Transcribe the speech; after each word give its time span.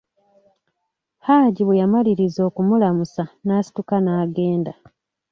Haji 1.25 1.61
bwe 1.63 1.79
yamaliriza 1.81 2.41
okumulamusa 2.49 3.23
n'asituka 3.45 3.95
naagenda. 4.03 4.73